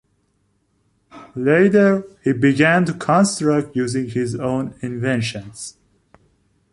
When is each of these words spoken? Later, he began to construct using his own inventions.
Later, 1.35 2.03
he 2.23 2.33
began 2.33 2.85
to 2.85 2.93
construct 2.95 3.75
using 3.75 4.09
his 4.09 4.33
own 4.33 4.73
inventions. 4.81 5.77